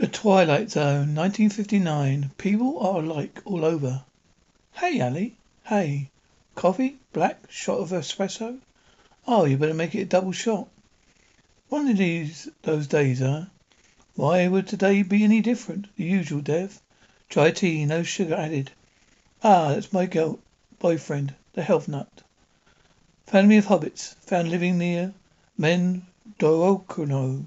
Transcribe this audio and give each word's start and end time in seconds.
The 0.00 0.08
Twilight 0.08 0.70
Zone, 0.70 1.14
1959. 1.14 2.30
People 2.38 2.78
are 2.78 3.00
alike 3.00 3.42
all 3.44 3.66
over. 3.66 4.02
Hey, 4.72 4.98
Ali. 4.98 5.36
Hey. 5.64 6.08
Coffee? 6.54 6.96
Black? 7.12 7.38
Shot 7.50 7.80
of 7.80 7.90
espresso? 7.90 8.60
Oh, 9.26 9.44
you 9.44 9.58
better 9.58 9.74
make 9.74 9.94
it 9.94 10.00
a 10.00 10.04
double 10.06 10.32
shot. 10.32 10.68
One 11.68 11.86
of 11.86 11.98
these, 11.98 12.48
those 12.62 12.86
days, 12.86 13.18
huh? 13.18 13.44
Why 14.14 14.48
would 14.48 14.66
today 14.66 15.02
be 15.02 15.22
any 15.22 15.42
different? 15.42 15.94
The 15.96 16.04
usual, 16.04 16.40
Dev. 16.40 16.80
Dry 17.28 17.50
tea, 17.50 17.84
no 17.84 18.02
sugar 18.02 18.36
added. 18.36 18.70
Ah, 19.42 19.74
that's 19.74 19.92
my 19.92 20.06
girl, 20.06 20.38
boyfriend, 20.78 21.34
the 21.52 21.62
health 21.62 21.88
nut. 21.88 22.22
Family 23.26 23.58
of 23.58 23.66
hobbits, 23.66 24.14
found 24.22 24.50
living 24.50 24.78
near 24.78 25.12
Men 25.58 26.06
Dorokuno. 26.38 27.44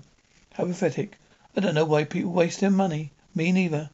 How 0.54 0.66
pathetic. 0.66 1.18
I 1.56 1.60
don't 1.60 1.76
know 1.76 1.86
why 1.86 2.04
people 2.04 2.32
waste 2.32 2.60
their 2.60 2.72
money. 2.72 3.12
Me 3.36 3.52
neither. 3.52 3.90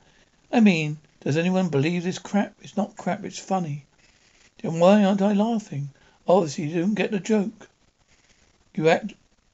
I 0.51 0.61
mean, 0.61 0.97
does 1.21 1.37
anyone 1.37 1.69
believe 1.69 2.03
this 2.03 2.19
crap? 2.19 2.55
It's 2.61 2.77
not 2.77 2.95
crap, 2.95 3.25
it's 3.25 3.37
funny. 3.37 3.85
Then 4.61 4.79
why 4.79 5.03
aren't 5.03 5.21
I 5.21 5.33
laughing? 5.33 5.89
Obviously 6.27 6.65
you 6.65 6.73
didn't 6.73 6.95
get 6.95 7.11
the 7.11 7.19
joke. 7.19 7.67
You 8.73 8.87
act 8.87 9.13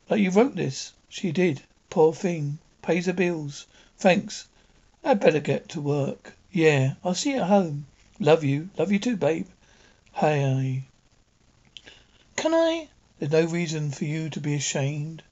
like 0.09 0.21
you 0.21 0.29
wrote 0.29 0.55
this. 0.55 0.91
She 1.09 1.31
did. 1.31 1.61
Poor 1.89 2.13
thing. 2.13 2.59
Pays 2.81 3.07
her 3.07 3.13
bills. 3.13 3.65
Thanks. 3.97 4.47
I'd 5.03 5.19
better 5.19 5.39
get 5.39 5.69
to 5.69 5.81
work. 5.81 6.33
Yeah, 6.51 6.93
I'll 7.03 7.15
see 7.15 7.31
you 7.31 7.41
at 7.41 7.47
home. 7.47 7.87
Love 8.19 8.43
you. 8.43 8.69
Love 8.77 8.91
you 8.91 8.99
too, 8.99 9.17
babe. 9.17 9.47
Hey. 10.13 10.83
Can 12.35 12.53
I? 12.53 12.89
There's 13.19 13.31
no 13.31 13.45
reason 13.45 13.91
for 13.91 14.05
you 14.05 14.29
to 14.29 14.39
be 14.39 14.53
ashamed. 14.53 15.23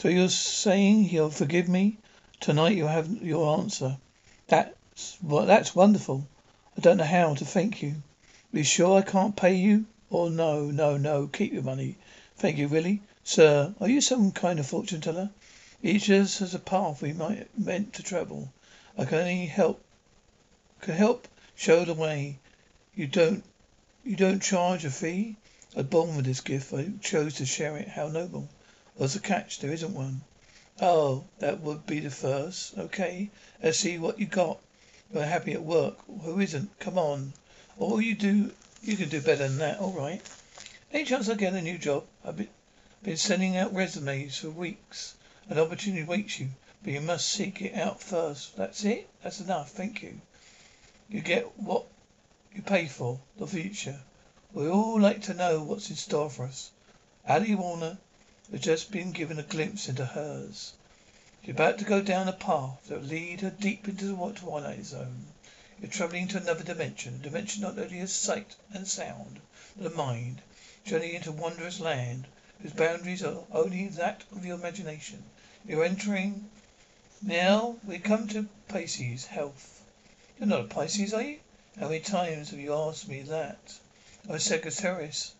So 0.00 0.06
you're 0.06 0.28
saying 0.28 1.06
he'll 1.06 1.28
forgive 1.28 1.68
me? 1.68 1.98
Tonight 2.38 2.76
you 2.76 2.86
have 2.86 3.10
your 3.20 3.58
answer. 3.58 3.96
That's 4.46 5.18
well, 5.20 5.44
that's 5.44 5.74
wonderful. 5.74 6.24
I 6.76 6.80
don't 6.80 6.98
know 6.98 7.04
how 7.04 7.34
to 7.34 7.44
thank 7.44 7.82
you. 7.82 7.96
You 8.52 8.62
sure 8.62 8.96
I 8.96 9.02
can't 9.02 9.34
pay 9.34 9.54
you? 9.54 9.86
Or 10.08 10.30
no, 10.30 10.70
no, 10.70 10.96
no. 10.98 11.26
Keep 11.26 11.52
your 11.52 11.64
money. 11.64 11.96
Thank 12.36 12.58
you, 12.58 12.68
really. 12.68 13.02
Sir, 13.24 13.74
are 13.80 13.88
you 13.88 14.00
some 14.00 14.30
kind 14.30 14.60
of 14.60 14.68
fortune 14.68 15.00
teller? 15.00 15.30
Each 15.82 16.08
of 16.10 16.26
us 16.26 16.38
has 16.38 16.54
a 16.54 16.60
path 16.60 17.02
we 17.02 17.12
might 17.12 17.48
meant 17.58 17.94
to 17.94 18.04
travel. 18.04 18.52
I 18.96 19.04
can 19.04 19.18
only 19.18 19.46
help 19.46 19.82
can 20.80 20.94
help 20.94 21.26
show 21.56 21.84
the 21.84 21.94
way. 21.94 22.38
You 22.94 23.08
don't 23.08 23.42
you 24.04 24.14
don't 24.14 24.40
charge 24.40 24.84
a 24.84 24.92
fee? 24.92 25.34
I 25.74 25.78
was 25.78 25.86
born 25.86 26.14
with 26.14 26.24
this 26.24 26.40
gift. 26.40 26.72
I 26.72 26.92
chose 27.00 27.34
to 27.38 27.46
share 27.46 27.76
it. 27.78 27.88
How 27.88 28.06
noble. 28.06 28.48
What's 28.98 29.14
a 29.14 29.20
catch? 29.20 29.60
There 29.60 29.70
isn't 29.70 29.94
one. 29.94 30.22
Oh, 30.80 31.22
that 31.38 31.60
would 31.60 31.86
be 31.86 32.00
the 32.00 32.10
first. 32.10 32.76
Okay. 32.76 33.30
Let's 33.62 33.78
see 33.78 33.96
what 33.96 34.18
you 34.18 34.26
got. 34.26 34.58
You're 35.14 35.24
happy 35.24 35.52
at 35.52 35.62
work. 35.62 35.98
Who 36.22 36.40
isn't? 36.40 36.80
Come 36.80 36.98
on. 36.98 37.32
All 37.78 38.00
you 38.00 38.16
do, 38.16 38.50
you 38.82 38.96
can 38.96 39.08
do 39.08 39.20
better 39.20 39.46
than 39.46 39.58
that. 39.58 39.78
All 39.78 39.92
right. 39.92 40.20
Any 40.92 41.04
chance 41.04 41.28
I 41.28 41.34
get 41.34 41.52
a 41.52 41.62
new 41.62 41.78
job? 41.78 42.06
I've 42.24 42.38
been, 42.38 42.48
been 43.04 43.16
sending 43.16 43.56
out 43.56 43.72
resumes 43.72 44.38
for 44.38 44.50
weeks. 44.50 45.14
An 45.48 45.60
opportunity 45.60 46.02
waits 46.02 46.40
you, 46.40 46.48
but 46.82 46.92
you 46.92 47.00
must 47.00 47.28
seek 47.28 47.62
it 47.62 47.76
out 47.76 48.02
first. 48.02 48.56
That's 48.56 48.84
it? 48.84 49.08
That's 49.22 49.40
enough. 49.40 49.70
Thank 49.70 50.02
you. 50.02 50.20
You 51.08 51.20
get 51.20 51.56
what 51.56 51.84
you 52.52 52.62
pay 52.62 52.86
for. 52.86 53.20
The 53.36 53.46
future. 53.46 54.00
We 54.52 54.68
all 54.68 55.00
like 55.00 55.22
to 55.22 55.34
know 55.34 55.62
what's 55.62 55.88
in 55.88 55.94
store 55.94 56.30
for 56.30 56.46
us. 56.46 56.72
Ali 57.28 57.54
Warner 57.54 57.98
had 58.50 58.62
just 58.62 58.90
been 58.90 59.12
given 59.12 59.38
a 59.38 59.42
glimpse 59.42 59.88
into 59.88 60.04
hers. 60.04 60.72
She's 61.42 61.54
about 61.54 61.78
to 61.78 61.84
go 61.84 62.00
down 62.02 62.28
a 62.28 62.32
path 62.32 62.86
that 62.86 63.00
will 63.00 63.06
lead 63.06 63.42
her 63.42 63.50
deep 63.50 63.86
into 63.86 64.06
the 64.06 64.32
twilight 64.32 64.84
zone. 64.84 65.26
You're 65.80 65.90
travelling 65.90 66.22
into 66.22 66.38
another 66.38 66.64
dimension, 66.64 67.14
a 67.16 67.18
dimension 67.18 67.62
not 67.62 67.78
only 67.78 68.00
of 68.00 68.10
sight 68.10 68.56
and 68.72 68.88
sound, 68.88 69.40
but 69.76 69.86
of 69.86 69.94
mind. 69.94 70.42
Journeying 70.84 71.16
into 71.16 71.30
a 71.30 71.34
wondrous 71.34 71.78
land 71.78 72.26
whose 72.60 72.72
boundaries 72.72 73.22
are 73.22 73.44
only 73.52 73.86
that 73.88 74.24
of 74.32 74.44
your 74.44 74.56
imagination. 74.56 75.22
You're 75.64 75.84
entering. 75.84 76.50
Now 77.22 77.76
we 77.84 77.98
come 77.98 78.26
to 78.28 78.48
Pisces, 78.66 79.26
health. 79.26 79.84
You're 80.38 80.48
not 80.48 80.62
a 80.62 80.64
Pisces, 80.64 81.14
are 81.14 81.22
you? 81.22 81.38
How 81.78 81.88
many 81.88 82.00
times 82.00 82.50
have 82.50 82.58
you 82.58 82.74
asked 82.74 83.08
me 83.08 83.22
that? 83.22 83.78
I'm 84.28 84.38
Sagittarius. 84.38 85.34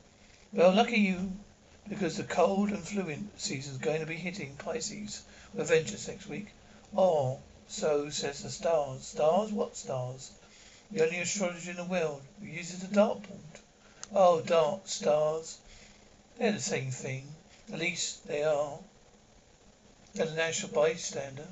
Well, 0.53 0.73
lucky 0.73 1.01
you 1.01 1.33
because 1.89 2.17
the 2.17 2.25
cold 2.25 2.71
and 2.71 2.87
flu 2.87 3.15
season's 3.37 3.79
going 3.79 4.01
to 4.01 4.07
be 4.07 4.17
hitting 4.17 4.55
Pisces 4.57 5.23
with 5.55 5.69
vengeance 5.69 6.09
next 6.09 6.29
week. 6.29 6.49
Oh, 6.97 7.39
so 7.69 8.11
says 8.11 8.43
the 8.43 8.51
stars. 8.51 9.07
Stars? 9.07 9.53
What 9.53 9.77
stars? 9.77 10.33
The 10.91 11.05
only 11.05 11.19
astrologer 11.21 11.71
in 11.71 11.77
the 11.77 11.85
world 11.85 12.23
who 12.41 12.47
uses 12.47 12.83
a 12.83 12.87
dartboard. 12.89 13.61
Oh, 14.15 14.41
dart 14.41 14.89
stars. 14.89 15.59
They're 16.39 16.53
the 16.53 16.61
same 16.61 16.91
thing. 16.91 17.35
At 17.73 17.79
least 17.79 18.27
they 18.27 18.43
are. 18.43 18.79
They're 20.15 20.27
the 20.27 20.35
national 20.35 20.73
bystander. 20.73 21.47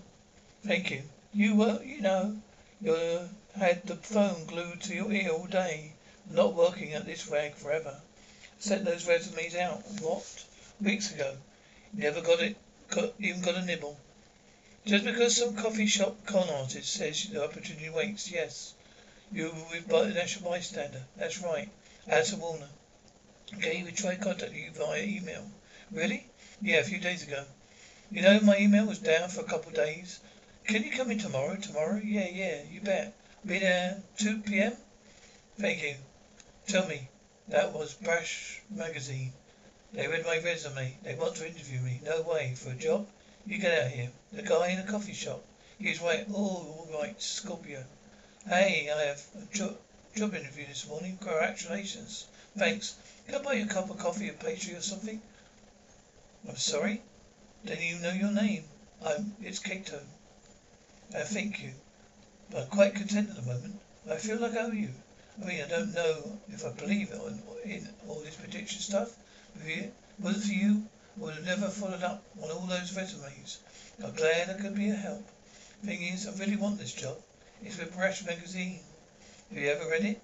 Thank 0.65 0.91
you. 0.91 1.03
You 1.35 1.55
were, 1.55 1.83
you 1.83 2.01
know, 2.01 2.37
you 2.81 3.29
had 3.57 3.83
the 3.85 3.97
phone 3.97 4.47
glued 4.47 4.81
to 4.83 4.95
your 4.95 5.13
ear 5.13 5.31
all 5.31 5.47
day. 5.47 5.93
Not 6.31 6.55
working 6.55 6.95
at 6.95 7.05
this 7.05 7.29
rag 7.29 7.55
forever. 7.55 8.01
Sent 8.59 8.85
those 8.85 9.07
resumes 9.07 9.55
out. 9.55 9.83
What? 10.01 10.45
Weeks 10.81 11.13
ago. 11.13 11.37
Never 11.93 12.21
got 12.21 12.41
it. 12.41 12.57
Got, 12.89 13.15
even 13.19 13.43
got 13.43 13.57
a 13.57 13.65
nibble. 13.65 13.99
Just 14.85 15.05
because 15.05 15.37
some 15.37 15.57
coffee 15.57 15.87
shop 15.87 16.25
con 16.27 16.49
artist 16.49 16.93
says 16.93 17.29
the 17.29 17.45
opportunity 17.45 17.89
waits. 17.89 18.31
Yes. 18.31 18.75
You 19.33 19.51
were 19.51 19.71
with 19.71 19.89
the 19.89 20.15
National 20.15 20.51
Bystander. 20.51 21.03
That's 21.17 21.43
right. 21.43 21.69
Alison 22.09 22.41
Warner. 22.41 22.69
Okay, 23.55 23.83
we 23.83 23.91
tried 23.93 24.21
contacting 24.21 24.63
you 24.63 24.71
via 24.71 25.03
email. 25.03 25.51
Really? 25.91 26.27
Yeah, 26.63 26.79
a 26.79 26.85
few 26.85 26.99
days 26.99 27.23
ago. 27.25 27.45
You 28.11 28.23
know 28.23 28.41
my 28.41 28.59
email 28.59 28.87
was 28.87 28.99
down 28.99 29.29
for 29.29 29.41
a 29.41 29.45
couple 29.45 29.71
of 29.71 29.75
days. 29.75 30.21
Can 30.67 30.83
you 30.85 30.93
come 30.93 31.11
in 31.11 31.19
tomorrow? 31.19 31.57
Tomorrow? 31.57 32.01
Yeah, 32.05 32.29
yeah, 32.29 32.63
you 32.71 32.81
bet. 32.81 33.15
Be 33.45 33.59
there 33.59 34.03
2 34.19 34.39
p.m.? 34.39 34.77
Thank 35.59 35.83
you. 35.83 35.97
Tell 36.69 36.87
me, 36.87 37.09
that 37.49 37.73
was 37.73 37.95
Brash 37.95 38.61
Magazine. 38.71 39.33
They 39.93 40.09
read 40.09 40.27
my 40.27 40.39
resume. 40.39 40.97
They 41.03 41.15
want 41.15 41.37
to 41.37 41.47
interview 41.47 41.81
me. 41.81 42.01
No 42.05 42.23
way. 42.23 42.55
For 42.57 42.71
a 42.71 42.75
job? 42.75 43.07
You 43.47 43.59
get 43.59 43.79
out 43.79 43.87
of 43.87 43.93
here. 43.93 44.11
The 44.33 44.43
guy 44.43 44.69
in 44.69 44.85
the 44.85 44.91
coffee 44.91 45.13
shop. 45.13 45.45
He's 45.79 46.01
right. 46.01 46.27
Oh, 46.31 46.35
all 46.35 46.89
right. 47.01 47.21
Scorpio. 47.23 47.85
Hey, 48.49 48.91
I 48.93 49.03
have 49.03 49.23
a 49.41 49.55
job, 49.55 49.77
job 50.17 50.35
interview 50.35 50.67
this 50.67 50.89
morning. 50.89 51.19
Congratulations. 51.21 52.27
Thanks. 52.57 52.95
Can 53.27 53.37
I 53.37 53.43
buy 53.43 53.55
you 53.55 53.65
a 53.65 53.69
cup 53.69 53.91
of 53.91 53.99
coffee 53.99 54.31
or 54.31 54.35
pastry 54.35 54.75
or 54.75 54.81
something? 54.81 55.21
I'm 56.49 56.57
sorry? 56.57 57.03
Don't 57.65 57.81
you 57.81 57.99
know 57.99 58.13
your 58.13 58.33
name. 58.33 58.65
I'm, 59.05 59.35
it's 59.43 59.59
Kato. 59.59 60.01
I 61.15 61.21
thank 61.21 61.63
you. 61.63 61.73
But 62.51 62.63
I'm 62.63 62.69
quite 62.69 62.95
content 62.95 63.31
at 63.31 63.37
the 63.37 63.43
moment. 63.43 63.81
I 64.11 64.17
feel 64.17 64.39
like 64.39 64.57
I 64.57 64.65
owe 64.65 64.71
you. 64.73 64.91
I 65.41 65.45
mean, 65.45 65.63
I 65.63 65.69
don't 65.69 65.95
know 65.95 66.39
if 66.49 66.65
I 66.65 66.71
believe 66.71 67.11
it 67.11 67.21
in 67.65 67.89
all 68.09 68.21
this 68.21 68.37
prediction 68.37 68.81
stuff. 68.81 69.15
If 69.57 69.69
it 69.69 69.95
wasn't 70.19 70.47
for 70.47 70.53
you, 70.53 70.89
I 71.17 71.21
would 71.21 71.35
have 71.35 71.45
never 71.45 71.69
followed 71.69 72.03
up 72.03 72.23
on 72.43 72.51
all 72.51 72.67
those 72.67 72.97
resumes. 72.97 73.59
I'm 74.03 74.15
glad 74.15 74.49
I 74.49 74.55
could 74.55 74.75
be 74.75 74.89
a 74.89 74.95
help. 74.95 75.27
Thing 75.85 76.03
is, 76.03 76.27
I 76.27 76.33
really 76.39 76.57
want 76.57 76.79
this 76.79 76.95
job. 76.95 77.19
It's 77.63 77.79
with 77.79 77.95
Brash 77.95 78.25
Magazine. 78.25 78.81
Have 79.51 79.59
you 79.59 79.69
ever 79.69 79.91
read 79.91 80.05
it? 80.05 80.23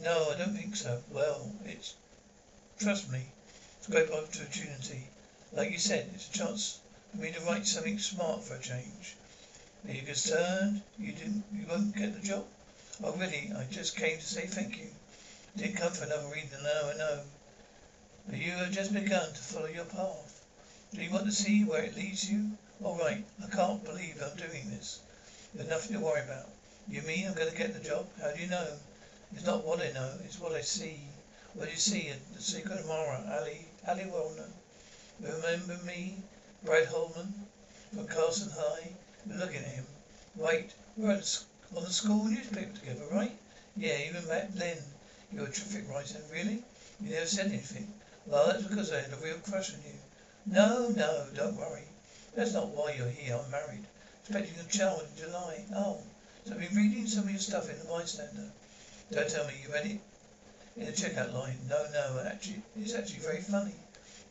No, 0.00 0.30
I 0.30 0.38
don't 0.38 0.56
think 0.56 0.76
so. 0.76 1.02
Well, 1.10 1.52
it's 1.64 1.94
trust 2.78 3.10
me, 3.10 3.26
it's 3.78 3.88
a 3.88 3.90
great 3.90 4.10
opportunity. 4.10 5.08
Like 5.52 5.72
you 5.72 5.78
said, 5.78 6.08
it's 6.14 6.28
a 6.28 6.38
chance 6.38 6.80
for 7.10 7.18
me 7.18 7.32
to 7.32 7.40
write 7.40 7.66
something 7.66 7.98
smart 7.98 8.44
for 8.44 8.54
a 8.54 8.60
change. 8.60 9.16
Are 9.86 9.92
you 9.92 10.02
concerned 10.02 10.82
you 10.98 11.12
didn't 11.12 11.44
you 11.52 11.66
won't 11.66 11.94
get 11.94 12.14
the 12.14 12.26
job? 12.26 12.44
Oh 13.00 13.12
really, 13.12 13.52
I 13.56 13.64
just 13.70 13.96
came 13.96 14.18
to 14.18 14.24
say 14.24 14.46
thank 14.46 14.76
you. 14.76 14.88
Didn't 15.56 15.76
come 15.76 15.92
for 15.92 16.04
another 16.04 16.26
reason, 16.34 16.60
no, 16.64 16.90
I 16.92 16.96
know. 16.96 17.20
But 18.28 18.38
you 18.38 18.50
have 18.50 18.72
just 18.72 18.92
begun 18.92 19.32
to 19.32 19.40
follow 19.40 19.68
your 19.68 19.84
path. 19.84 20.44
Do 20.92 21.02
you 21.02 21.10
want 21.12 21.26
to 21.26 21.32
see 21.32 21.62
where 21.64 21.84
it 21.84 21.96
leads 21.96 22.28
you? 22.28 22.50
All 22.82 22.98
right, 22.98 23.24
I 23.40 23.54
can't 23.54 23.84
believe 23.84 24.20
I'm 24.20 24.36
doing 24.36 24.70
this. 24.70 24.98
There's 25.54 25.68
nothing 25.68 25.96
to 25.96 26.04
worry 26.04 26.22
about. 26.22 26.48
You 26.88 27.02
mean 27.02 27.28
I'm 27.28 27.34
going 27.34 27.50
to 27.50 27.56
get 27.56 27.72
the 27.72 27.88
job? 27.88 28.08
How 28.20 28.32
do 28.32 28.42
you 28.42 28.48
know? 28.48 28.66
It's 29.32 29.46
not 29.46 29.62
what 29.62 29.80
I 29.80 29.92
know, 29.92 30.14
it's 30.24 30.40
what 30.40 30.52
I 30.52 30.62
see. 30.62 31.00
What 31.54 31.66
do 31.66 31.70
you 31.70 31.76
see 31.76 32.08
at 32.08 32.34
the 32.34 32.42
Secret 32.42 32.84
Mara, 32.86 33.22
Ali? 33.38 33.66
Ali 33.86 34.10
Wellner. 34.10 34.50
Remember 35.20 35.78
me? 35.84 36.16
Brad 36.64 36.86
Holman? 36.86 37.32
From 37.94 38.08
Carson 38.08 38.50
High? 38.50 38.90
Looking 39.26 39.58
at 39.58 39.66
him. 39.66 39.86
Wait, 40.34 40.72
we're 40.96 41.20
on 41.76 41.84
the 41.84 41.90
school 41.90 42.24
newspaper 42.24 42.76
together, 42.78 43.04
right? 43.12 43.32
Yeah, 43.76 43.96
even 44.08 44.26
back 44.26 44.52
then. 44.54 44.78
You're 45.32 45.46
a 45.46 45.52
terrific 45.52 45.88
writer, 45.90 46.18
really? 46.32 46.62
You 47.00 47.10
never 47.10 47.26
said 47.26 47.46
anything. 47.48 47.92
Well, 48.26 48.46
that's 48.46 48.62
because 48.62 48.92
I 48.92 49.00
had 49.00 49.12
a 49.12 49.24
real 49.24 49.38
crush 49.38 49.74
on 49.74 49.80
you. 49.86 49.98
No, 50.46 50.88
no, 50.88 51.26
don't 51.34 51.56
worry. 51.56 51.84
That's 52.34 52.54
not 52.54 52.68
why 52.68 52.94
you're 52.96 53.08
here. 53.08 53.38
I'm 53.42 53.50
married. 53.50 53.84
Expecting 54.20 54.58
a 54.58 54.68
child 54.70 55.02
in 55.10 55.24
July. 55.24 55.64
Oh, 55.74 55.98
so 56.44 56.54
I've 56.54 56.60
been 56.60 56.76
reading 56.76 57.06
some 57.06 57.24
of 57.24 57.30
your 57.30 57.38
stuff 57.38 57.68
in 57.70 57.78
the 57.78 57.84
bystander. 57.84 58.50
Don't 59.12 59.28
tell 59.28 59.46
me 59.46 59.54
you 59.62 59.72
read 59.72 59.86
it 59.86 60.00
in 60.76 60.86
the 60.86 60.92
checkout 60.92 61.34
line. 61.34 61.58
No, 61.68 61.84
no, 61.92 62.22
actually, 62.26 62.62
it's 62.76 62.94
actually 62.94 63.20
very 63.20 63.40
funny. 63.42 63.74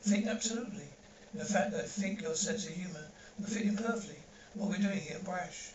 I 0.06 0.10
think 0.10 0.28
absolutely. 0.28 0.88
In 1.33 1.45
fact, 1.45 1.75
I 1.75 1.81
think 1.81 2.22
your 2.22 2.36
sense 2.36 2.68
of 2.68 2.74
humour 2.74 3.06
will 3.38 3.48
fit 3.48 3.63
in 3.63 3.78
perfectly. 3.78 4.18
What 4.56 4.69
we're 4.69 4.78
doing 4.78 5.00
here 5.00 5.18
at 5.18 5.25
Brash. 5.25 5.72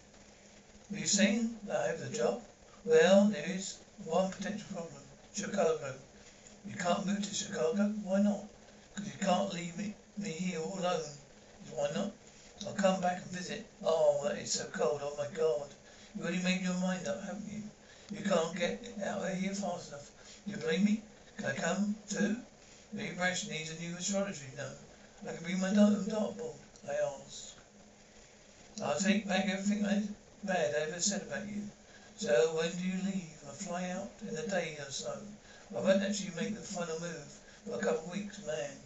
Are 0.93 0.99
you 0.99 1.07
saying 1.07 1.57
that 1.67 1.81
I 1.81 1.87
have 1.89 2.01
the 2.01 2.15
job? 2.15 2.43
Well, 2.85 3.25
there 3.29 3.47
is 3.49 3.79
one 4.05 4.31
potential 4.31 4.67
problem. 4.75 5.03
Chicago. 5.35 5.95
You 6.67 6.77
can't 6.77 7.07
move 7.07 7.23
to 7.23 7.35
Chicago? 7.35 7.95
Why 8.05 8.21
not? 8.21 8.45
Because 8.95 9.11
you 9.11 9.19
can't 9.19 9.55
leave 9.55 9.77
me, 9.79 9.95
me 10.19 10.31
here 10.31 10.61
all 10.61 10.79
alone. 10.79 11.03
Why 11.75 11.89
not? 11.95 12.13
I'll 12.67 12.75
come 12.75 13.01
back 13.01 13.23
and 13.23 13.31
visit. 13.31 13.65
Oh, 13.83 14.21
that 14.25 14.37
is 14.37 14.53
so 14.53 14.67
cold. 14.67 15.01
Oh 15.03 15.15
my 15.17 15.29
God. 15.35 15.69
You 16.15 16.25
already 16.25 16.43
made 16.43 16.61
your 16.61 16.75
mind 16.75 17.09
up, 17.09 17.25
haven't 17.25 17.51
you? 17.51 17.63
You 18.11 18.25
can't 18.25 18.55
get 18.55 18.85
out 19.03 19.23
of 19.23 19.33
here 19.39 19.55
fast 19.55 19.89
enough. 19.89 20.11
You 20.47 20.59
blame 20.59 20.85
me? 20.85 21.03
Can 21.39 21.47
I 21.47 21.55
come 21.55 21.95
too? 22.11 22.37
Maybe 22.93 23.15
Brash 23.15 23.49
needs 23.49 23.71
a 23.71 23.81
new 23.81 23.97
astrology 23.97 24.45
No, 24.59 24.69
I 25.27 25.35
can 25.35 25.43
bring 25.43 25.61
my 25.61 25.71
dartboard, 25.71 26.57
I 26.87 26.93
asked. 26.93 27.55
I'll 28.85 28.99
take 28.99 29.27
back 29.27 29.47
everything 29.49 29.87
I 29.87 30.03
bad 30.45 30.75
I 30.75 30.89
ever 30.89 31.01
said 31.01 31.23
about 31.23 31.47
you. 31.47 31.63
So 32.17 32.33
when 32.57 32.71
do 32.73 32.85
you 32.85 32.99
leave? 33.05 33.39
I 33.49 33.53
fly 33.53 33.91
out 33.91 34.11
in 34.29 34.37
a 34.37 34.47
day 34.47 34.77
or 34.79 34.91
so. 34.91 35.17
I 35.77 35.81
won't 35.81 36.03
actually 36.03 36.33
make 36.41 36.55
the 36.55 36.61
final 36.61 36.99
move 37.01 37.39
for 37.65 37.75
a 37.75 37.83
couple 37.83 38.07
of 38.07 38.13
weeks, 38.13 38.45
man. 38.47 38.77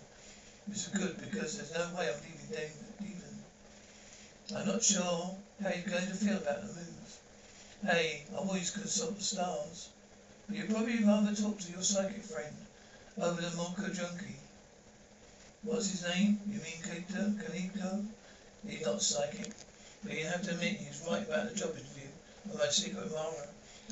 It's 0.70 0.88
good 0.88 1.18
because 1.18 1.56
there's 1.56 1.74
no 1.74 1.96
way 1.96 2.08
I'm 2.08 2.20
leaving 2.22 2.50
David 2.50 2.86
even. 3.00 4.56
I'm 4.56 4.66
not 4.66 4.82
sure 4.82 5.34
how 5.62 5.70
you're 5.70 5.88
going 5.88 6.06
to 6.08 6.14
feel 6.14 6.36
about 6.36 6.62
the 6.62 6.68
move. 6.68 7.18
Hey, 7.84 8.24
I 8.32 8.36
always 8.36 8.70
consult 8.70 9.16
the 9.16 9.24
stars. 9.24 9.88
But 10.46 10.56
you'd 10.56 10.70
probably 10.70 11.02
rather 11.04 11.34
talk 11.34 11.58
to 11.58 11.72
your 11.72 11.82
psychic 11.82 12.22
friend 12.22 12.56
over 13.18 13.40
the 13.40 13.56
Mocha 13.56 13.92
Junkie. 13.92 14.36
What's 15.62 15.90
his 15.90 16.04
name? 16.04 16.38
You 16.46 16.60
mean 16.60 16.82
Kato? 16.84 17.30
Kaliko? 17.42 18.04
He's 18.66 18.84
not 18.84 19.02
psychic. 19.02 19.52
But 20.06 20.16
you 20.16 20.26
have 20.26 20.42
to 20.42 20.52
admit 20.52 20.76
he's 20.76 21.04
right 21.10 21.26
about 21.26 21.48
the 21.48 21.56
job 21.56 21.70
interview 21.70 22.06
of 22.48 22.58
my 22.58 22.68
secret 22.68 23.10
Mara. 23.10 23.48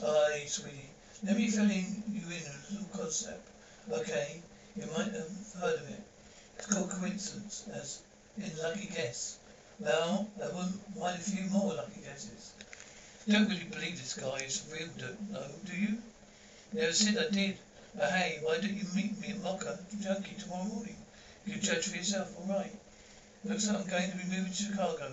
Aye, 0.06 0.44
sweetie. 0.46 0.90
Let 1.24 1.36
me 1.36 1.50
fill 1.50 1.64
in 1.68 2.04
you 2.12 2.22
in 2.26 2.42
a 2.46 2.72
little 2.72 2.88
concept. 2.96 3.48
Okay, 3.90 4.40
you 4.76 4.86
might 4.96 5.12
have 5.12 5.30
heard 5.60 5.80
of 5.80 5.90
it. 5.90 6.00
It's 6.56 6.66
called 6.66 6.90
coincidence, 6.90 7.64
as 7.74 8.02
in 8.38 8.50
lucky 8.62 8.86
guess. 8.94 9.38
Well, 9.80 10.28
there 10.38 10.52
were 10.54 10.68
quite 10.96 11.16
a 11.16 11.18
few 11.20 11.50
more 11.50 11.74
lucky 11.74 12.02
guesses. 12.02 12.52
You 13.26 13.32
don't 13.32 13.48
really 13.48 13.64
believe 13.64 13.98
this 13.98 14.14
guy 14.14 14.36
is 14.36 14.62
real, 14.72 14.88
do, 14.96 15.16
no, 15.32 15.42
do 15.64 15.76
you? 15.76 15.98
Never 16.72 16.92
said 16.92 17.18
I 17.18 17.34
did. 17.34 17.58
But 17.96 18.12
hey, 18.12 18.38
why 18.42 18.58
don't 18.58 18.72
you 18.72 18.84
meet 18.94 19.20
me 19.20 19.30
at 19.30 19.42
Mocha 19.42 19.80
Junkie 20.00 20.36
tomorrow 20.38 20.64
morning? 20.64 20.96
You 21.44 21.54
can 21.54 21.62
judge 21.62 21.88
for 21.88 21.96
yourself, 21.96 22.32
all 22.38 22.54
right? 22.54 22.72
Looks 23.44 23.66
like 23.66 23.78
I'm 23.82 23.88
going 23.88 24.10
to 24.12 24.16
be 24.16 24.24
moving 24.24 24.52
to 24.52 24.62
Chicago. 24.62 25.12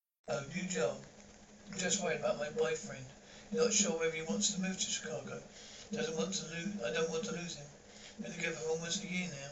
New 0.31 0.63
job. 0.63 0.95
I'm 1.71 1.77
just 1.77 2.01
worried 2.01 2.21
about 2.21 2.37
my 2.37 2.49
boyfriend. 2.51 3.05
Not 3.51 3.73
sure 3.73 3.91
whether 3.99 4.15
he 4.15 4.21
wants 4.21 4.53
to 4.53 4.61
move 4.61 4.77
to 4.77 4.85
Chicago. 4.85 5.41
Doesn't 5.91 6.17
want 6.17 6.33
to 6.35 6.45
lose. 6.45 6.81
I 6.85 6.93
don't 6.93 7.09
want 7.09 7.25
to 7.25 7.31
lose 7.33 7.55
him. 7.55 7.65
Been 8.21 8.31
together 8.31 8.55
for 8.55 8.69
almost 8.69 9.03
a 9.03 9.07
year 9.07 9.27
now. 9.27 9.51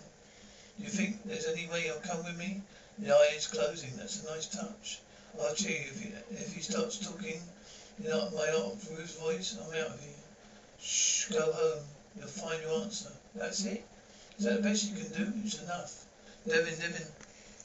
Do 0.78 0.86
you 0.86 0.90
think 0.90 1.24
there's 1.26 1.48
any 1.48 1.68
way 1.68 1.82
he'll 1.82 2.00
come 2.00 2.24
with 2.24 2.38
me? 2.38 2.62
The 2.98 3.14
eye 3.14 3.34
is 3.36 3.48
closing. 3.48 3.92
That's 3.98 4.24
a 4.24 4.32
nice 4.32 4.46
touch. 4.46 5.00
I'll 5.38 5.54
tell 5.54 5.70
you 5.70 5.78
if 5.78 6.02
he, 6.02 6.10
if 6.32 6.54
he 6.54 6.62
starts 6.62 6.98
talking 6.98 7.42
in 8.02 8.10
my 8.10 8.48
Aunt 8.48 8.88
Ruth's 8.90 9.16
voice, 9.16 9.58
I'm 9.60 9.74
out 9.80 9.88
of 9.88 10.00
here. 10.00 10.14
Shh, 10.80 11.26
go 11.28 11.52
home. 11.52 11.84
You'll 12.18 12.28
find 12.28 12.62
your 12.62 12.82
answer. 12.82 13.12
That's 13.36 13.66
it. 13.66 13.86
Is 14.38 14.46
that 14.46 14.64
the 14.64 14.70
best 14.70 14.90
you 14.90 14.96
can 14.96 15.12
do? 15.12 15.34
It's 15.44 15.62
enough. 15.62 16.06
Devin, 16.48 16.80
Devin. 16.80 17.08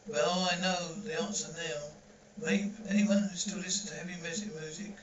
Well, 0.09 0.49
I 0.51 0.61
know 0.61 0.95
the 1.05 1.23
answer 1.23 1.55
now. 1.57 1.95
Anyone 2.43 3.29
who 3.31 3.37
still 3.37 3.59
listens 3.59 3.91
to 3.91 3.97
heavy 3.97 4.21
metal 4.21 4.61
music, 4.61 4.97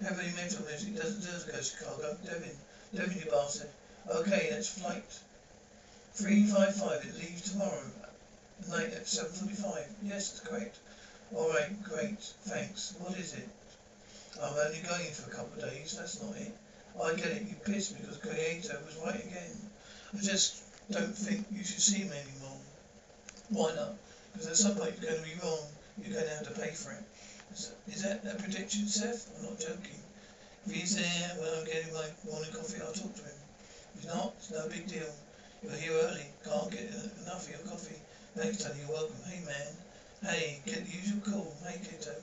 heavy 0.00 0.32
metal 0.36 0.64
music 0.66 0.96
doesn't 0.96 1.20
deserve 1.20 1.44
to 1.44 1.50
go 1.50 1.58
to 1.58 1.64
Chicago. 1.64 2.16
Devin, 2.24 2.56
Devin, 2.94 3.18
you 3.18 3.30
bastard. 3.30 3.68
Okay, 4.08 4.48
that's 4.50 4.68
flight. 4.68 5.04
355, 6.14 7.04
it 7.04 7.14
leaves 7.16 7.52
tomorrow. 7.52 7.82
Night 8.70 8.94
at 8.94 9.04
7.45. 9.04 9.86
Yes, 10.02 10.30
that's 10.30 10.40
correct. 10.40 10.78
Alright, 11.34 11.82
great. 11.82 12.20
Thanks. 12.44 12.94
What 13.00 13.18
is 13.18 13.34
it? 13.34 13.48
I'm 14.40 14.54
only 14.54 14.80
going 14.88 15.10
for 15.12 15.30
a 15.30 15.34
couple 15.34 15.62
of 15.62 15.70
days. 15.70 15.96
That's 15.98 16.22
not 16.22 16.36
it. 16.36 16.54
I 17.02 17.14
get 17.14 17.26
it. 17.26 17.42
You 17.42 17.56
pissed 17.64 17.98
because 17.98 18.16
Creator 18.18 18.80
was 18.86 18.96
right 19.04 19.22
again. 19.22 19.70
I 20.14 20.22
just 20.22 20.62
don't 20.90 21.14
think 21.14 21.44
you 21.50 21.64
should 21.64 21.82
see 21.82 22.04
me 22.04 22.10
anymore. 22.16 22.58
Why 23.50 23.74
not? 23.74 23.94
Because 24.32 24.48
at 24.48 24.56
some 24.56 24.76
point 24.76 24.94
you're 25.00 25.10
going 25.10 25.22
to 25.22 25.28
be 25.28 25.34
wrong. 25.42 25.66
You're 26.02 26.12
going 26.12 26.26
to 26.26 26.34
have 26.34 26.54
to 26.54 26.60
pay 26.60 26.72
for 26.72 26.92
it. 26.92 27.04
Is 27.52 27.72
is 27.88 28.02
that 28.02 28.24
a 28.24 28.34
prediction, 28.36 28.86
Seth? 28.86 29.30
I'm 29.38 29.44
not 29.44 29.60
joking. 29.60 30.00
If 30.66 30.72
he's 30.72 30.96
there 30.96 31.30
when 31.38 31.48
I'm 31.56 31.64
getting 31.64 31.92
my 31.94 32.06
morning 32.28 32.52
coffee, 32.52 32.82
I'll 32.82 32.92
talk 32.92 33.14
to 33.14 33.22
him. 33.22 33.38
If 33.94 34.02
he's 34.02 34.12
not, 34.12 34.34
it's 34.38 34.50
no 34.50 34.68
big 34.68 34.86
deal. 34.88 35.08
You're 35.62 35.72
here 35.72 35.92
early. 35.92 36.26
Can't 36.44 36.70
get 36.70 36.90
enough 37.22 37.44
of 37.44 37.50
your 37.50 37.64
coffee. 37.70 37.96
Thanks, 38.36 38.62
Tony. 38.62 38.80
You're 38.80 38.92
welcome. 38.92 39.16
Hey, 39.24 39.40
man. 39.46 39.72
Hey, 40.22 40.60
get 40.66 40.84
the 40.84 40.92
usual 40.92 41.20
call. 41.24 41.56
Hey, 41.64 41.80
Kato. 41.82 42.14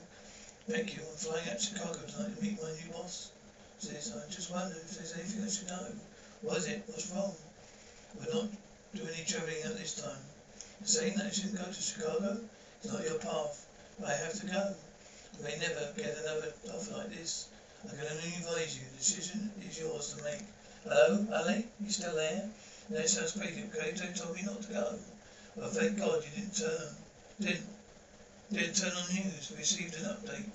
Thank 0.69 0.95
you. 0.95 1.01
I'm 1.01 1.17
flying 1.17 1.49
out 1.49 1.59
to 1.59 1.65
Chicago 1.65 1.99
tonight 2.07 2.35
to 2.35 2.43
meet 2.43 2.61
my 2.61 2.69
new 2.69 2.93
boss. 2.93 3.31
Says, 3.79 4.13
I 4.15 4.29
just 4.31 4.51
wonder 4.51 4.75
if 4.75 4.95
there's 4.95 5.13
anything 5.13 5.43
I 5.43 5.49
should 5.49 5.67
know. 5.67 5.87
What 6.41 6.57
is 6.57 6.67
it? 6.67 6.83
What's 6.87 7.11
wrong? 7.11 7.33
We're 8.15 8.33
not 8.33 8.47
doing 8.93 9.09
any 9.15 9.25
travelling 9.25 9.63
at 9.65 9.77
this 9.77 9.95
time. 10.01 10.21
Saying 10.83 11.15
that 11.17 11.25
I 11.27 11.31
shouldn't 11.31 11.57
go 11.57 11.65
to 11.65 11.73
Chicago? 11.73 12.37
Not 12.85 13.03
your 13.05 13.19
path. 13.19 13.65
I 14.05 14.11
have 14.11 14.33
to 14.41 14.45
go. 14.45 14.75
I 15.39 15.43
may 15.43 15.57
never 15.57 15.93
get 15.95 16.17
another 16.17 16.53
offer 16.73 16.97
like 16.97 17.09
this. 17.11 17.47
I 17.85 17.95
can 17.95 18.07
only 18.11 18.35
advise 18.35 18.77
you. 18.77 18.83
The 18.91 18.97
decision 18.97 19.51
is 19.67 19.79
yours 19.79 20.13
to 20.13 20.23
make. 20.23 20.41
Hello, 20.83 21.25
Ali? 21.33 21.65
You 21.79 21.89
still 21.89 22.15
there? 22.15 22.49
That 22.89 23.09
sounds 23.09 23.31
crazy. 23.31 23.63
Kato 23.73 24.11
told 24.13 24.35
me 24.35 24.43
not 24.43 24.61
to 24.63 24.73
go. 24.73 24.99
Well, 25.55 25.69
thank 25.69 25.97
God 25.97 26.23
you 26.25 26.31
didn't 26.35 26.57
turn. 26.57 26.95
Didn't. 27.39 27.67
Didn't 28.51 28.75
turn 28.75 28.91
on 28.91 29.15
news. 29.15 29.49
We 29.51 29.57
received 29.57 29.95
an 29.95 30.05
update. 30.05 30.49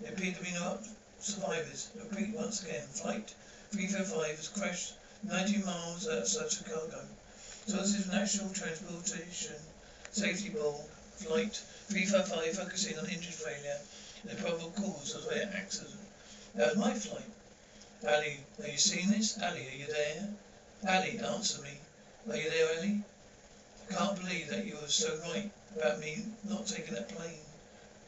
There 0.00 0.12
appeared 0.12 0.36
to 0.36 0.42
be 0.44 0.52
no 0.52 0.78
survivors. 1.18 1.90
Repeat 1.96 2.36
once 2.36 2.62
again. 2.62 2.86
Flight 2.86 3.34
355 3.72 4.36
has 4.36 4.48
crashed 4.48 4.94
90 5.24 5.64
miles 5.64 6.08
outside 6.08 6.52
Chicago. 6.52 7.04
Sources 7.66 8.06
of 8.06 8.12
National 8.12 8.50
Transportation 8.50 9.56
Safety 10.12 10.50
Board. 10.50 10.84
Flight 11.16 11.60
355 11.88 12.56
focusing 12.56 12.98
on 12.98 13.06
engine 13.06 13.32
failure 13.32 13.78
and 14.22 14.36
the 14.38 14.42
probable 14.42 14.72
cause 14.76 15.14
of 15.14 15.24
the 15.28 15.56
accident. 15.56 15.94
That 16.54 16.76
was 16.76 16.76
my 16.76 16.94
flight. 16.94 17.30
Ali, 18.06 18.40
are 18.62 18.68
you 18.68 18.78
seeing 18.78 19.08
this? 19.10 19.40
Ali, 19.42 19.66
are 19.66 19.76
you 19.76 19.86
there? 19.86 20.28
Ali, 20.88 21.18
answer 21.18 21.62
me. 21.62 21.78
Are 22.30 22.36
you 22.36 22.50
there, 22.50 22.78
Ali? 22.78 23.02
I 23.90 23.94
can't 23.94 24.20
believe 24.20 24.48
that 24.48 24.64
you 24.66 24.76
were 24.76 24.88
so 24.88 25.18
right 25.28 25.50
about 25.76 26.00
me 26.00 26.24
not 26.44 26.66
taking 26.66 26.94
that 26.94 27.08
plane. 27.08 27.40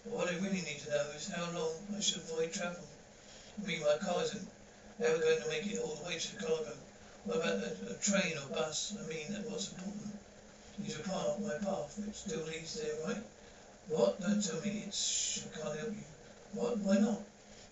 But 0.04 0.12
what 0.12 0.28
I 0.28 0.36
really 0.36 0.62
need 0.62 0.80
to 0.84 0.90
know 0.90 1.06
is 1.16 1.28
how 1.28 1.50
long 1.52 1.72
I 1.96 2.00
should 2.00 2.22
avoid 2.22 2.52
travel. 2.52 2.84
Mean, 3.64 3.80
my 3.80 3.96
car 3.98 4.22
isn't 4.22 4.48
ever 5.02 5.18
going 5.18 5.42
to 5.42 5.48
make 5.48 5.66
it 5.66 5.78
all 5.78 5.94
the 5.94 6.04
way 6.04 6.14
to 6.14 6.20
Chicago. 6.20 6.72
What 7.24 7.36
about 7.38 7.64
a, 7.64 7.76
a 7.90 7.94
train 7.94 8.34
or 8.38 8.54
bus? 8.54 8.94
I 8.98 9.08
mean, 9.08 9.32
that 9.32 9.50
what's 9.50 9.72
important? 9.72 10.15
Use 10.82 11.00
a 11.00 11.02
path, 11.02 11.40
my 11.40 11.56
path, 11.64 11.98
which 11.98 12.14
still 12.14 12.44
leads 12.44 12.80
there, 12.80 12.94
right? 13.06 13.22
What? 13.88 14.20
Don't 14.20 14.42
tell 14.44 14.60
me 14.60 14.84
it's... 14.86 15.46
I 15.46 15.58
can't 15.58 15.78
help 15.78 15.92
you. 15.92 16.04
What? 16.52 16.78
Why 16.78 16.98
not? 16.98 17.22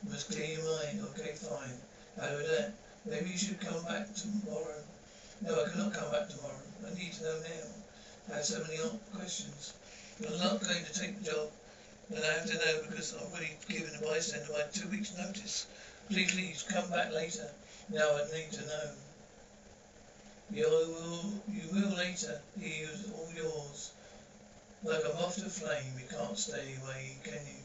You 0.03 0.11
must 0.11 0.31
clear 0.31 0.47
your 0.47 0.65
mind. 0.65 1.01
Okay, 1.11 1.33
fine. 1.35 1.77
How 2.19 2.29
do 2.31 2.39
that? 2.39 2.73
Maybe 3.05 3.31
you 3.31 3.39
should 3.39 3.61
come 3.61 3.83
back 3.85 4.15
tomorrow. 4.15 4.81
No, 5.43 5.65
I 5.65 5.69
cannot 5.69 5.93
come 5.93 6.11
back 6.13 6.29
tomorrow. 6.29 6.65
I 6.87 6.95
need 6.95 7.13
to 7.15 7.25
know 7.25 7.39
now. 7.41 8.33
I 8.33 8.37
have 8.37 8.45
so 8.45 8.63
many 8.63 8.79
questions. 9.13 9.75
I'm 10.27 10.39
not 10.39 10.63
going 10.63 10.85
to 10.85 10.95
take 10.99 11.19
the 11.19 11.31
job. 11.31 11.49
And 12.09 12.25
I 12.25 12.33
have 12.39 12.47
to 12.47 12.55
know 12.55 12.83
because 12.89 13.15
I've 13.15 13.33
already 13.33 13.57
given 13.69 13.93
the 13.99 14.07
bystander 14.07 14.53
my 14.53 14.63
two 14.73 14.89
weeks' 14.89 15.17
notice. 15.17 15.67
Please, 16.09 16.33
please, 16.33 16.63
come 16.63 16.89
back 16.91 17.13
later. 17.13 17.51
Now 17.91 18.17
I 18.17 18.25
need 18.35 18.53
to 18.53 18.61
know. 18.67 18.91
You 20.55 20.71
will, 20.71 21.43
you 21.51 21.63
will 21.73 21.97
later. 21.97 22.41
He 22.61 22.87
is 22.87 23.11
all 23.11 23.29
yours. 23.35 23.91
Like 24.85 25.03
a 25.05 25.13
moth 25.15 25.35
to 25.43 25.51
flame, 25.51 25.99
you 25.99 26.07
can't 26.17 26.39
stay 26.39 26.77
away, 26.81 27.17
can 27.25 27.35
you? 27.35 27.63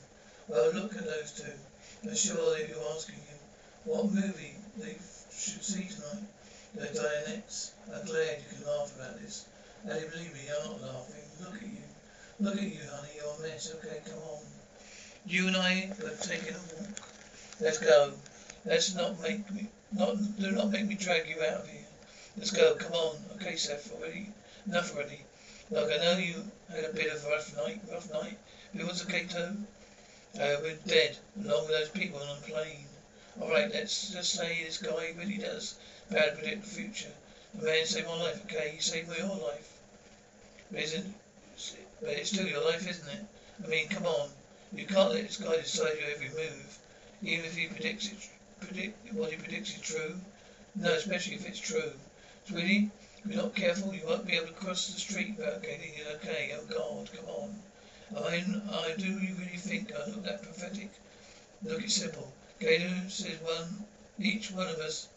Well, 0.48 0.74
look 0.74 0.96
at 0.96 1.06
those 1.06 1.32
two. 1.34 2.10
I'm 2.10 2.16
sure 2.16 2.58
that 2.58 2.68
you're 2.68 2.92
asking 2.96 3.16
him 3.16 3.38
what 3.86 4.06
movie 4.06 4.56
they 4.78 4.98
should 5.32 5.64
see 5.64 5.88
tonight. 5.88 6.26
The 6.74 6.88
Dianettes. 6.88 7.72
I'm 7.94 8.06
glad 8.08 8.40
you 8.40 8.58
can 8.58 8.66
laugh 8.66 8.96
about 8.96 9.22
this. 9.22 9.46
Ellie, 9.88 10.10
believe 10.12 10.34
me, 10.34 10.40
you're 10.48 10.66
not 10.66 10.82
laughing. 10.82 11.24
Look 11.42 11.56
at 11.58 11.62
you. 11.62 11.84
Look 12.40 12.56
at 12.56 12.64
you, 12.64 12.80
honey. 12.90 13.10
You're 13.18 13.36
a 13.38 13.42
mess. 13.52 13.72
Okay, 13.76 14.02
come 14.06 14.18
on. 14.18 14.42
You 15.28 15.48
and 15.48 15.58
I 15.58 15.92
are 16.04 16.16
taking 16.22 16.56
a 16.56 16.60
walk. 16.74 17.00
Let's 17.62 17.78
go. 17.78 18.14
Let's 18.66 18.96
not 18.96 19.22
make 19.22 19.52
me 19.52 19.68
not 19.92 20.16
do 20.40 20.52
not 20.52 20.72
make 20.72 20.88
me 20.88 20.96
drag 20.96 21.28
you 21.28 21.44
out 21.44 21.62
of 21.62 21.70
here. 21.70 21.79
Let's 22.40 22.52
go. 22.52 22.74
Come 22.76 22.94
on. 22.94 23.18
Okay, 23.36 23.58
Seth. 23.58 23.92
Already 23.92 24.32
enough 24.66 24.96
already. 24.96 25.26
Look, 25.72 25.92
I 25.92 25.98
know 25.98 26.18
you 26.18 26.50
had 26.72 26.86
a 26.86 26.94
bit 26.94 27.12
of 27.12 27.26
a 27.26 27.30
rough 27.32 27.54
night. 27.58 27.82
Rough 27.92 28.10
night. 28.14 28.38
But 28.72 28.80
it 28.80 28.88
was 28.88 29.02
okay 29.02 29.26
too. 29.26 29.58
Uh, 30.40 30.56
we're 30.62 30.78
dead, 30.88 31.18
along 31.44 31.64
with 31.64 31.76
those 31.76 31.90
people 31.90 32.18
on 32.24 32.40
the 32.40 32.48
plane. 32.48 32.88
All 33.42 33.50
right, 33.50 33.70
let's 33.70 34.12
just 34.14 34.32
say 34.32 34.64
this 34.64 34.78
guy 34.78 35.12
really 35.18 35.36
does 35.36 35.76
bad 36.10 36.36
predict 36.36 36.64
the 36.64 36.70
future. 36.70 37.12
The 37.56 37.66
man 37.66 37.86
saved 37.86 38.08
my 38.08 38.16
life, 38.16 38.42
okay? 38.46 38.70
He 38.70 38.80
saved 38.80 39.14
your 39.14 39.36
life. 39.36 39.78
But 40.72 40.80
isn't 40.80 41.14
but 42.00 42.12
it's 42.12 42.30
still 42.30 42.48
your 42.48 42.64
life, 42.64 42.88
isn't 42.88 43.10
it? 43.10 43.26
I 43.62 43.68
mean, 43.68 43.90
come 43.90 44.06
on. 44.06 44.30
You 44.72 44.86
can't 44.86 45.12
let 45.12 45.26
this 45.26 45.36
guy 45.36 45.58
decide 45.58 45.98
your 46.00 46.10
every 46.10 46.30
move. 46.30 46.78
Even 47.22 47.44
if 47.44 47.58
he 47.58 47.68
predicts 47.68 48.08
it 48.08 48.30
predict 48.62 49.14
what 49.14 49.30
he 49.30 49.36
predicts 49.36 49.76
is 49.76 49.82
true. 49.82 50.16
No, 50.76 50.94
especially 50.94 51.36
if 51.36 51.46
it's 51.46 51.60
true. 51.60 51.92
Sweetie, 52.50 52.90
if 53.24 53.32
you're 53.32 53.44
not 53.44 53.54
careful 53.54 53.94
you 53.94 54.08
won't 54.08 54.26
be 54.26 54.34
able 54.34 54.48
to 54.48 54.54
cross 54.54 54.88
the 54.88 55.00
street 55.00 55.36
without 55.38 55.62
getting 55.62 55.94
it 55.94 56.08
okay. 56.16 56.52
Oh 56.58 56.64
God, 56.66 57.08
come 57.16 57.28
on. 57.28 57.62
I 58.18 58.44
I 58.74 58.96
do 58.98 59.06
you 59.06 59.36
really 59.36 59.58
think 59.58 59.94
I 59.94 60.10
look 60.10 60.24
that 60.24 60.42
pathetic? 60.42 60.90
Look, 61.62 61.84
it's 61.84 61.94
simple. 61.94 62.34
Gator 62.60 63.08
says 63.08 63.40
one 63.44 63.86
each 64.18 64.50
one 64.50 64.68
of 64.68 64.80
us 64.80 65.10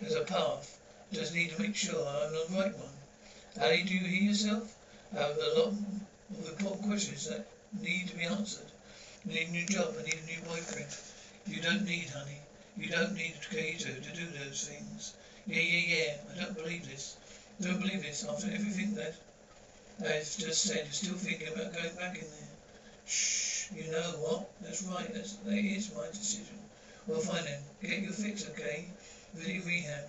has 0.00 0.16
a 0.16 0.24
path. 0.24 0.80
Just 1.12 1.36
need 1.36 1.52
to 1.52 1.62
make 1.62 1.76
sure 1.76 2.04
I'm 2.04 2.26
on 2.26 2.32
the 2.32 2.58
right 2.58 2.76
one. 2.76 2.96
Ali, 3.60 3.84
do 3.84 3.94
you 3.94 4.00
hear 4.00 4.30
yourself? 4.30 4.74
I 5.14 5.20
have 5.20 5.36
a 5.36 5.58
lot 5.60 5.68
of 5.68 6.48
important 6.48 6.82
questions 6.88 7.28
that 7.28 7.46
need 7.80 8.08
to 8.08 8.16
be 8.16 8.24
answered. 8.24 8.72
I 9.24 9.34
need 9.34 9.48
a 9.48 9.52
new 9.52 9.66
job. 9.66 9.94
I 10.00 10.02
need 10.02 10.18
a 10.20 10.26
new 10.26 10.40
boyfriend. 10.48 10.90
You 11.46 11.62
don't 11.62 11.84
need, 11.84 12.10
honey. 12.10 12.40
You 12.76 12.88
don't 12.88 13.14
need 13.14 13.36
Kato 13.48 13.94
to 13.94 14.12
do 14.16 14.26
those 14.26 14.66
things. 14.66 15.14
Yeah, 15.46 15.60
yeah, 15.60 15.96
yeah. 15.96 16.14
I 16.32 16.44
don't 16.44 16.56
believe 16.56 16.88
this. 16.88 17.16
I 17.60 17.64
don't 17.66 17.80
believe 17.80 18.02
this. 18.02 18.24
After 18.24 18.46
everything 18.46 18.94
that 18.94 19.14
I've 20.00 20.36
just 20.38 20.62
said, 20.62 20.84
you're 20.84 20.92
still 20.92 21.14
thinking 21.14 21.48
about 21.48 21.72
going 21.72 21.94
back 21.96 22.14
in 22.14 22.22
there. 22.22 22.48
Shh. 23.06 23.70
You 23.74 23.90
know 23.90 24.10
what? 24.20 24.50
That's 24.60 24.82
right. 24.84 25.12
That's, 25.12 25.34
that 25.34 25.54
is 25.54 25.94
my 25.96 26.06
decision. 26.08 26.58
Well, 27.06 27.20
fine 27.20 27.44
then. 27.44 27.60
Get 27.82 28.02
your 28.02 28.12
fix, 28.12 28.48
okay? 28.50 28.86
Video 29.34 29.64
rehab. 29.64 30.08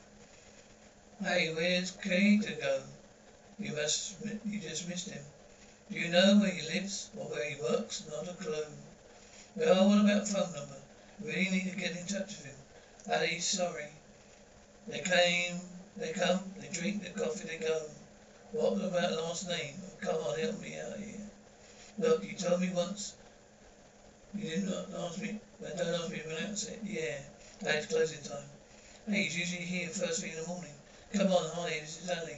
Hey, 1.24 1.54
where's 1.56 1.92
Kay 1.92 2.40
to 2.40 2.52
go? 2.54 2.82
You 3.60 3.74
must, 3.76 4.16
you 4.46 4.60
just 4.60 4.90
missed 4.90 5.10
him. 5.10 5.24
Do 5.92 6.00
you 6.00 6.10
know 6.10 6.40
where 6.40 6.50
he 6.52 6.62
lives 6.74 7.10
or 7.18 7.26
where 7.26 7.50
he 7.50 7.62
works? 7.62 8.04
Not 8.10 8.28
a 8.28 8.34
clue. 8.34 8.66
Well, 9.56 9.90
what 9.90 10.02
about 10.02 10.28
phone 10.28 10.54
number? 10.54 10.76
Really 11.24 11.50
need 11.50 11.70
to 11.72 11.78
get 11.78 11.92
in 11.92 12.06
touch 12.08 12.38
with 12.38 12.46
him. 12.46 12.56
Ali, 13.12 13.40
sorry. 13.40 13.93
They 14.88 15.00
came, 15.00 15.60
they 15.98 16.12
come, 16.12 16.40
they 16.60 16.68
drink, 16.68 17.04
they 17.04 17.10
coffee, 17.10 17.48
they 17.48 17.58
go. 17.58 17.82
What 18.52 18.74
about 18.74 19.14
last 19.14 19.48
name? 19.48 19.76
Come 20.02 20.16
on, 20.16 20.40
help 20.40 20.60
me 20.62 20.76
out 20.80 21.00
here. 21.00 21.30
Look, 21.98 22.24
you 22.24 22.36
told 22.36 22.62
me 22.62 22.70
once. 22.74 23.14
You 24.36 24.50
did 24.50 24.64
not 24.66 24.86
ask 24.98 25.22
me, 25.22 25.40
but 25.62 25.78
don't 25.78 25.94
ask 25.94 26.10
me 26.10 26.18
to 26.18 26.24
pronounce 26.24 26.68
it. 26.68 26.80
Yeah, 26.84 27.18
that's 27.62 27.86
closing 27.86 28.22
time. 28.24 28.50
Hey, 29.08 29.24
he's 29.24 29.38
usually 29.38 29.66
here 29.66 29.88
first 29.90 30.22
thing 30.22 30.32
in 30.32 30.42
the 30.42 30.48
morning. 30.48 30.74
Come 31.14 31.28
on, 31.28 31.50
hi, 31.54 31.80
this 31.82 32.02
is 32.02 32.10
Ali. 32.10 32.38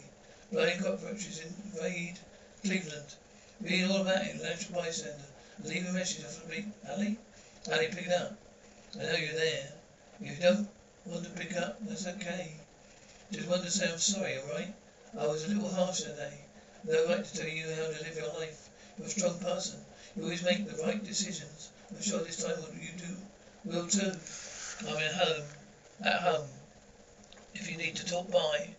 Flying 0.52 0.82
cockroaches 0.82 1.42
invade 1.64 2.20
Cleveland. 2.64 3.16
Read 3.62 3.90
all 3.90 4.02
about 4.02 4.26
it, 4.26 4.36
electric 4.36 4.74
bystander. 4.74 5.26
Leave 5.64 5.88
a 5.88 5.94
message 5.94 6.26
after 6.26 6.48
the 6.48 6.56
beep. 6.56 6.66
Ali? 6.90 7.18
Ali, 7.72 7.88
pick 7.88 8.08
it 8.08 8.12
up. 8.12 8.38
I 9.00 9.04
know 9.04 9.18
you're 9.18 9.34
there. 9.34 9.72
If 10.22 10.38
you 10.38 10.44
don't 10.44 10.70
want 11.06 11.24
to 11.24 11.30
pick 11.32 11.56
up, 11.58 11.78
that's 11.82 12.08
okay. 12.08 12.54
Just 13.32 13.48
want 13.48 13.64
to 13.64 13.72
say 13.72 13.92
I'm 13.92 13.98
sorry, 13.98 14.38
alright? 14.38 14.74
I 15.18 15.28
was 15.28 15.46
a 15.46 15.50
little 15.50 15.70
harsh 15.70 16.02
today. 16.02 16.40
No 16.84 17.08
right 17.08 17.24
to 17.24 17.38
tell 17.38 17.48
you 17.48 17.64
how 17.70 17.88
to 17.88 18.04
live 18.04 18.16
your 18.18 18.34
life. 18.40 18.70
You're 18.98 19.08
a 19.08 19.10
strong 19.10 19.40
person. 19.40 19.80
You 20.16 20.24
always 20.24 20.44
make 20.44 20.68
the 20.68 20.84
right 20.84 21.04
decisions. 21.04 21.70
I'm 21.92 22.02
sure 22.02 22.20
this 22.20 22.44
time 22.44 22.62
what 22.62 22.74
you 22.74 22.92
do 22.98 23.18
will 23.66 23.88
too. 23.88 24.14
I'm 24.88 24.98
at 24.98 25.14
home. 25.14 25.44
At 26.04 26.22
home. 26.22 26.48
If 27.54 27.70
you 27.70 27.78
need 27.78 27.96
to 27.96 28.06
talk, 28.06 28.30
bye. 28.32 28.70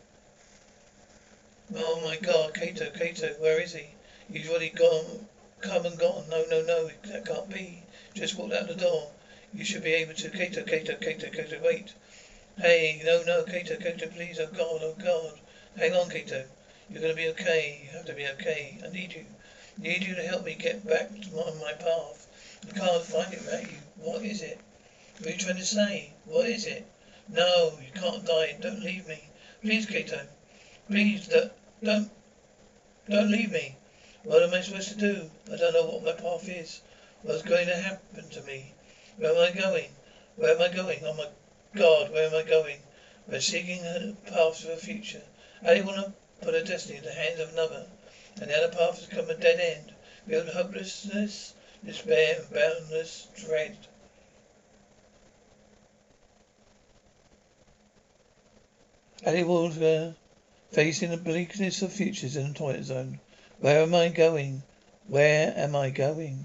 Oh 1.75 2.01
my 2.05 2.17
God, 2.17 2.55
Kato, 2.55 2.91
Kato, 2.91 3.33
where 3.41 3.61
is 3.61 3.73
he? 3.73 3.87
You've 4.31 4.51
already 4.51 4.69
gone, 4.69 5.27
come 5.61 5.87
and 5.87 5.99
gone. 5.99 6.25
No, 6.29 6.45
no, 6.45 6.63
no, 6.63 6.91
that 7.05 7.25
can't 7.25 7.49
be. 7.51 7.83
Just 8.15 8.37
walked 8.37 8.53
out 8.53 8.69
the 8.69 8.75
door. 8.75 9.11
You 9.53 9.65
should 9.65 9.83
be 9.83 9.95
able 9.95 10.15
to. 10.15 10.31
Kato, 10.31 10.63
Kato, 10.63 10.95
Kato, 10.97 11.29
Kato, 11.29 11.59
wait. 11.61 11.93
Hey, 12.59 13.03
no, 13.05 13.23
no, 13.23 13.43
Kato, 13.43 13.77
Kato, 13.77 14.07
please. 14.07 14.41
Oh 14.41 14.47
God, 14.47 14.81
oh 14.83 14.95
God. 14.99 15.39
Hang 15.77 15.95
on, 15.95 16.09
Kato. 16.09 16.43
You're 16.89 17.03
gonna 17.03 17.13
be 17.13 17.29
okay. 17.29 17.83
You 17.85 17.91
have 17.91 18.07
to 18.07 18.15
be 18.15 18.27
okay. 18.29 18.79
I 18.83 18.89
need 18.89 19.13
you. 19.13 19.27
I 19.79 19.83
Need 19.83 20.05
you 20.05 20.15
to 20.15 20.23
help 20.23 20.43
me 20.43 20.55
get 20.55 20.87
back 20.87 21.11
on 21.35 21.61
my 21.61 21.75
path. 21.75 22.27
I 22.67 22.73
can't 22.73 23.03
find 23.05 23.31
it 23.35 23.41
without 23.41 23.71
you. 23.71 23.77
What 23.97 24.23
is 24.23 24.41
it? 24.41 24.59
What 25.19 25.27
are 25.27 25.31
you 25.33 25.37
trying 25.37 25.57
to 25.57 25.67
say? 25.67 26.15
What 26.25 26.47
is 26.47 26.65
it? 26.65 26.87
No, 27.29 27.79
you 27.79 27.93
can't 27.93 28.25
die. 28.25 28.57
Don't 28.59 28.83
leave 28.83 29.07
me. 29.07 29.29
Please, 29.61 29.85
Kato. 29.85 30.27
Please, 30.89 31.29
don't, 31.29 31.53
don't, 31.83 32.11
don't 33.07 33.31
leave 33.31 33.53
me. 33.53 33.77
What 34.23 34.43
am 34.43 34.55
I 34.55 34.63
supposed 34.63 34.89
to 34.89 34.97
do? 34.97 35.31
I 35.53 35.57
don't 35.57 35.75
know 35.75 35.85
what 35.85 36.03
my 36.03 36.13
path 36.13 36.49
is. 36.49 36.81
What's 37.21 37.43
going 37.43 37.67
to 37.67 37.77
happen 37.77 38.31
to 38.31 38.41
me? 38.45 38.73
Where 39.19 39.33
am 39.33 39.39
I 39.39 39.51
going? 39.51 39.91
Where 40.37 40.55
am 40.55 40.63
I 40.63 40.69
going? 40.69 41.01
Oh 41.05 41.13
my 41.13 41.27
God, 41.77 42.13
where 42.13 42.27
am 42.27 42.35
I 42.35 42.43
going? 42.43 42.79
We're 43.29 43.41
seeking 43.41 43.81
a 43.85 44.15
path 44.27 44.61
to 44.61 44.69
the 44.69 44.77
future. 44.77 45.23
I 45.63 45.75
didn't 45.75 45.87
want 45.87 46.07
to 46.07 46.13
put 46.45 46.55
a 46.55 46.65
destiny 46.65 46.99
in 46.99 47.05
the 47.05 47.13
hands 47.13 47.39
of 47.39 47.53
another 47.53 47.87
and 48.41 48.51
the 48.51 48.57
other 48.57 48.69
path 48.69 48.99
has 48.99 49.07
become 49.07 49.31
a 49.31 49.35
dead 49.35 49.61
end, 49.61 49.95
filled 50.29 50.49
hopelessness, 50.49 51.55
despair, 51.85 52.37
and 52.39 52.51
boundless 52.53 53.29
dread. 53.35 53.77
Ellie 59.25 59.45
Walker, 59.45 60.15
facing 60.73 61.11
the 61.11 61.17
bleakness 61.17 61.83
of 61.83 61.93
futures 61.93 62.37
in 62.37 62.49
the 62.49 62.55
twilight 62.55 62.85
zone. 62.85 63.19
Where 63.61 63.83
am 63.83 63.95
I 63.95 64.09
going? 64.09 64.63
Where 65.09 65.55
am 65.57 65.75
I 65.75 65.91
going? 65.91 66.45